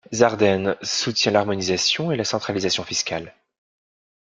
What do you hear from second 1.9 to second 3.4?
et la centralisation fiscales.